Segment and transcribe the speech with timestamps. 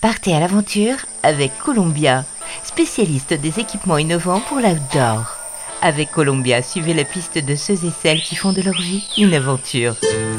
[0.00, 2.24] Partez à l'aventure avec Columbia,
[2.62, 5.37] spécialiste des équipements innovants pour l'outdoor.
[5.80, 9.32] Avec Columbia, suivez la piste de ceux et celles qui font de leur vie une
[9.32, 9.94] aventure.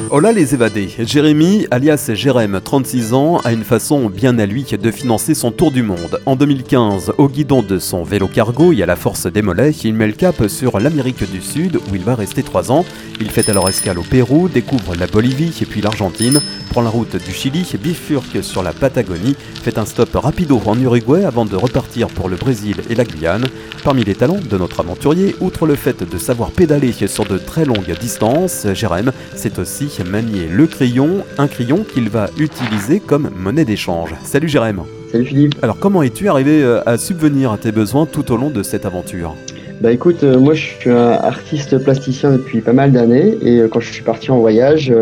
[0.09, 0.89] Hola les évadés.
[0.99, 5.71] Jérémy, alias Jérém, 36 ans, a une façon bien à lui de financer son tour
[5.71, 6.19] du monde.
[6.25, 9.93] En 2015, au guidon de son vélo cargo et à la force des mollets, il
[9.93, 12.83] met le cap sur l'Amérique du Sud où il va rester 3 ans.
[13.21, 17.15] Il fait alors escale au Pérou, découvre la Bolivie et puis l'Argentine, prend la route
[17.15, 22.07] du Chili, bifurque sur la Patagonie, fait un stop rapido en Uruguay avant de repartir
[22.07, 23.45] pour le Brésil et la Guyane.
[23.83, 27.65] Parmi les talents de notre aventurier, outre le fait de savoir pédaler sur de très
[27.65, 33.65] longues distances, Jérém c'est aussi manier le crayon, un crayon qu'il va utiliser comme monnaie
[33.65, 34.15] d'échange.
[34.23, 38.31] Salut Jérém Salut Philippe Alors comment es-tu arrivé euh, à subvenir à tes besoins tout
[38.31, 39.35] au long de cette aventure?
[39.81, 43.67] Bah écoute, euh, moi je suis un artiste plasticien depuis pas mal d'années et euh,
[43.67, 44.93] quand je suis parti en voyage,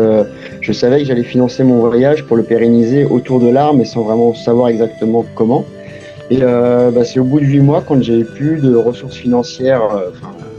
[0.60, 4.02] je savais que j'allais financer mon voyage pour le pérenniser autour de l'art mais sans
[4.02, 5.66] vraiment savoir exactement comment.
[6.30, 9.82] Et bah, c'est au bout de 8 mois quand j'ai plus de ressources financières,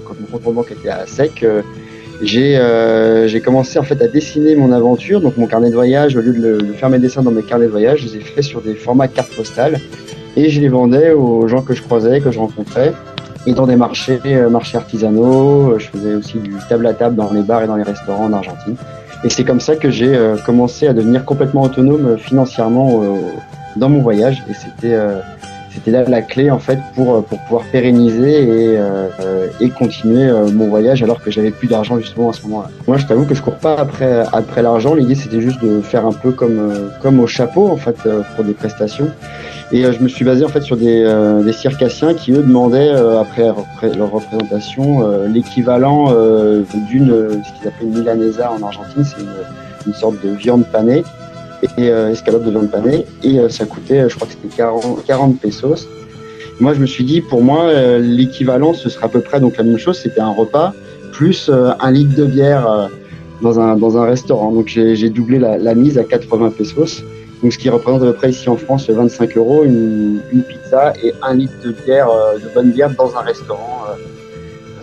[0.06, 1.45] quand mon compte en banque était à sec,
[2.22, 6.22] euh, j'ai commencé en fait à dessiner mon aventure, donc mon carnet de voyage, au
[6.22, 8.44] lieu de, le, faire mes dessins dans mes carnets de voyage, je les ai faits
[8.44, 9.80] sur des formats cartes postales
[10.36, 12.94] et je les vendais aux gens que je croisais, que je rencontrais,
[13.45, 15.72] et dans des marchés, euh, marchés artisanaux.
[15.72, 18.25] Euh, je faisais aussi du table à table dans les bars et dans les restaurants
[18.25, 18.75] en Argentine.
[19.23, 23.03] Et c'est comme ça que j'ai commencé à devenir complètement autonome financièrement
[23.75, 24.42] dans mon voyage.
[24.50, 24.95] Et c'était
[25.72, 30.28] c'était là la clé en fait pour, euh, pour pouvoir pérenniser et, euh, et continuer
[30.28, 32.70] euh, mon voyage alors que j'avais plus d'argent justement à ce moment-là.
[32.88, 36.06] Moi je t'avoue que je cours pas après, après l'argent, l'idée c'était juste de faire
[36.06, 37.97] un peu comme, comme au chapeau en fait
[38.36, 39.09] pour des prestations.
[39.72, 41.06] Et je me suis basé en fait sur des,
[41.45, 43.52] des circassiens qui eux demandaient après,
[43.95, 46.12] leur représentation l'équivalent
[46.88, 49.30] d'une ce qu'ils appellent une milanesa en Argentine, c'est une,
[49.86, 51.03] une sorte de viande panée
[51.78, 53.06] et euh, escalope de viande panée.
[53.24, 55.88] Et euh, ça coûtait, je crois que c'était 40, 40 pesos.
[56.60, 59.58] Moi, je me suis dit, pour moi, euh, l'équivalent, ce serait à peu près donc
[59.58, 59.98] la même chose.
[59.98, 60.74] C'était un repas
[61.12, 62.90] plus un litre de bière
[63.42, 64.52] dans un, dans un restaurant.
[64.52, 67.03] Donc, j'ai doublé la, mise à 80 pesos.
[67.42, 71.14] Donc, ce qui représente à peu près ici en France 25 euros, une pizza et
[71.22, 73.86] un litre de bière, de bonne bière dans un restaurant,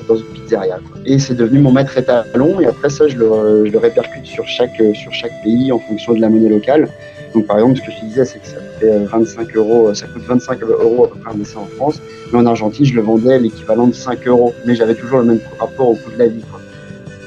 [0.08, 0.78] dans une pizzeria.
[1.04, 2.60] Et c'est devenu mon maître étalon.
[2.60, 6.28] Et après ça, je le, répercute sur chaque, sur chaque pays en fonction de la
[6.28, 6.88] monnaie locale.
[7.34, 10.22] Donc par exemple, ce que je disais, c'est que ça fait 25 euros, ça coûte
[10.22, 12.00] 25 euros à peu près un dessin en France.
[12.32, 14.54] Mais en Argentine, je le vendais l'équivalent de 5 euros.
[14.64, 16.42] Mais j'avais toujours le même rapport au coût de la vie.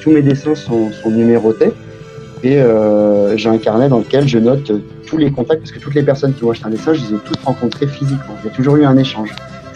[0.01, 1.71] Tous mes dessins sont, sont numérotés.
[2.41, 4.71] Et euh, j'ai un carnet dans lequel je note
[5.05, 7.15] tous les contacts, parce que toutes les personnes qui vont acheter un dessin, je les
[7.15, 8.35] ai toutes rencontrées physiquement.
[8.43, 9.31] Il y a toujours eu un échange.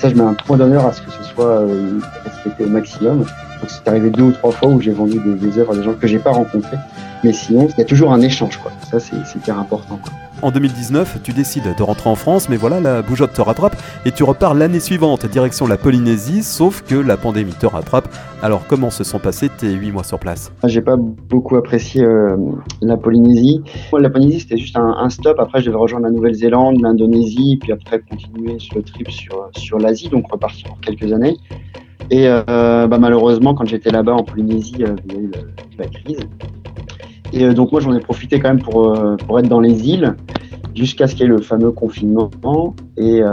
[0.09, 3.25] Je mets un point d'honneur à ce que ce soit euh, respecté au maximum.
[3.63, 5.83] Donc c'est arrivé deux ou trois fois où j'ai vendu des, des, œuvres à des
[5.83, 6.75] gens que j'ai pas rencontrés.
[7.23, 8.73] Mais sinon, il y a toujours un échange, quoi.
[8.91, 9.97] Ça, c'est hyper important.
[10.03, 10.11] Quoi.
[10.41, 14.11] En 2019, tu décides de rentrer en France, mais voilà, la bougeotte te rattrape et
[14.11, 18.09] tu repars l'année suivante, direction la Polynésie, sauf que la pandémie te rattrape.
[18.41, 20.51] Alors, comment se sont passés tes huit mois sur place?
[20.65, 22.35] J'ai pas beaucoup apprécié euh,
[22.81, 23.61] la Polynésie.
[23.97, 25.39] La Polynésie, c'était juste un, un, stop.
[25.39, 29.77] Après, je devais rejoindre la Nouvelle-Zélande, l'Indonésie, puis après continuer sur le trip sur, sur
[29.77, 31.37] l'Asie, donc repartir pour quelques années.
[32.11, 35.31] Et euh, bah, malheureusement, quand j'étais là-bas en Polynésie, euh, il y a eu
[35.77, 36.19] la crise.
[37.33, 39.89] Et euh, donc moi, j'en ai profité quand même pour, euh, pour être dans les
[39.89, 40.15] îles
[40.75, 42.29] jusqu'à ce qu'il y ait le fameux confinement.
[42.97, 43.27] Et euh,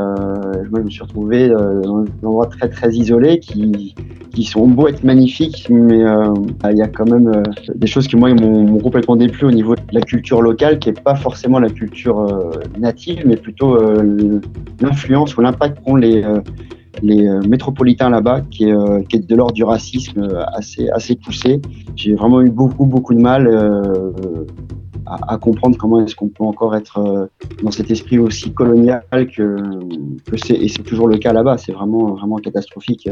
[0.70, 3.94] moi, je me suis retrouvé euh, dans des endroits très très isolés qui,
[4.34, 6.32] qui sont beaux être magnifiques, mais euh,
[6.70, 7.42] il y a quand même euh,
[7.75, 11.00] des choses qui moi m'ont complètement déplu au niveau de la culture locale, qui est
[11.00, 12.26] pas forcément la culture
[12.78, 13.78] native, mais plutôt
[14.81, 16.25] l'influence ou l'impact qu'ont les
[17.03, 20.88] les euh, métropolitains là-bas, qui est, euh, qui est de l'ordre du racisme euh, assez,
[20.91, 21.61] assez poussé.
[21.97, 23.49] J'ai vraiment eu beaucoup, beaucoup de mal
[25.06, 27.28] à, à, comprendre comment est-ce qu'on peut encore être
[27.62, 29.56] dans cet esprit aussi colonial que,
[30.31, 31.59] que c'est, et c'est toujours le cas là-bas.
[31.59, 33.09] C'est vraiment, vraiment catastrophique.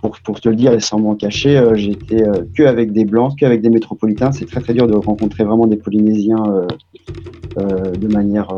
[0.00, 2.24] pour, pour te le dire et sans m'en cacher, j'étais
[2.54, 4.32] que avec des blancs, que avec des métropolitains.
[4.32, 6.66] C'est très, très dur de rencontrer vraiment des Polynésiens
[7.56, 8.48] de manière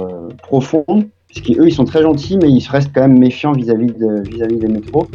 [0.42, 4.28] profonde parce qu'eux, ils sont très gentils, mais ils restent quand même méfiants vis-à-vis de,
[4.28, 5.06] vis-à-vis des métros.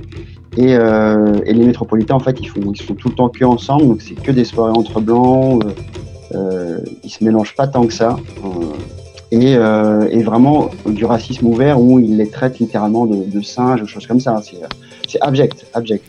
[0.57, 3.43] Et, euh, et, les métropolitains, en fait, ils font, ils font tout le temps que
[3.43, 5.63] ensemble, donc c'est que des soirées entre blancs.
[5.65, 5.69] Euh,
[6.35, 8.17] euh, ils se mélangent pas tant que ça.
[8.43, 8.49] Euh,
[9.31, 13.81] et, euh, et, vraiment du racisme ouvert où ils les traitent littéralement de, de singes
[13.81, 14.41] ou choses comme ça.
[14.43, 14.57] C'est,
[15.07, 16.03] c'est abject, abject.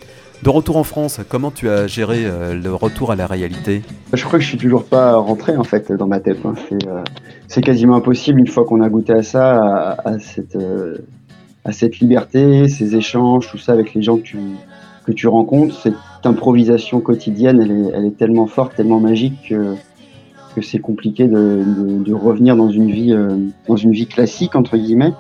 [0.45, 3.81] De retour en France, comment tu as géré euh, le retour à la réalité?
[4.13, 6.37] Je crois que je suis toujours pas rentré en fait dans ma tête.
[6.45, 6.53] Hein.
[6.69, 7.03] C'est, euh,
[7.49, 10.99] c'est quasiment impossible une fois qu'on a goûté à ça, à, à cette, euh,
[11.65, 15.81] à cette liberté, ces échanges, tout ça avec les gens que tu, rencontres.
[15.81, 15.95] Cette
[16.25, 22.55] improvisation quotidienne, elle est, elle est tellement forte, tellement magique que c'est compliqué de, revenir
[22.55, 23.17] dans une vie,
[23.67, 25.15] dans une vie classique entre guillemets.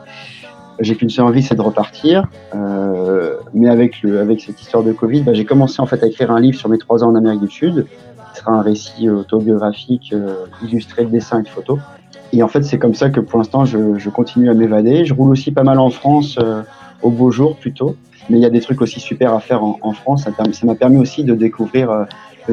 [0.81, 2.27] J'ai qu'une seule envie, c'est de repartir.
[2.55, 6.07] Euh, mais avec le, avec cette histoire de Covid, bah, j'ai commencé en fait à
[6.07, 7.87] écrire un livre sur mes trois ans en Amérique du Sud,
[8.33, 11.79] qui sera un récit autobiographique euh, illustré de dessins et de photos.
[12.33, 15.05] Et en fait, c'est comme ça que pour l'instant, je, je, continue à m'évader.
[15.05, 16.63] Je roule aussi pas mal en France, euh,
[17.03, 17.97] au beau jour plutôt.
[18.29, 20.25] Mais il y a des trucs aussi super à faire en, en France.
[20.25, 22.05] Ça m'a permis aussi de découvrir euh,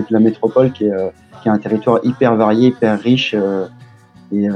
[0.09, 1.09] la métropole qui est, euh,
[1.41, 3.67] qui est un territoire hyper varié, hyper riche euh,
[4.33, 4.47] et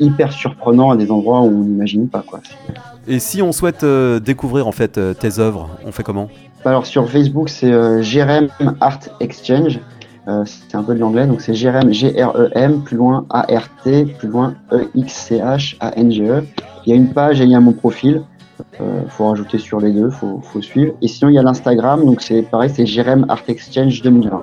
[0.00, 2.24] hyper surprenant à des endroits où on n'imagine pas.
[2.26, 2.40] Quoi.
[3.06, 6.28] Et si on souhaite découvrir en fait tes œuvres, on fait comment?
[6.64, 8.48] Alors sur Facebook, c'est Jérém
[8.80, 9.80] Art Exchange.
[10.28, 14.54] Euh, c'est un peu de l'anglais, donc c'est GRM, G-R-E-M, plus loin A-R-T, plus loin
[14.72, 16.44] E-X-C-H-A-N-G-E.
[16.86, 18.22] Il y a une page et il y a mon profil.
[18.80, 20.94] Euh, faut rajouter sur les deux, faut, faut suivre.
[21.02, 24.42] Et sinon, il y a l'Instagram, donc c'est pareil, c'est GRM Art Exchange 2020.